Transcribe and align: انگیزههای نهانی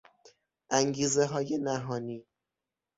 انگیزههای 0.69 1.57
نهانی 1.57 2.25